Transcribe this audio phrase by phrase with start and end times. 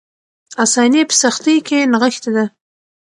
[0.63, 2.45] آساني په سختۍ کې نغښتې ده.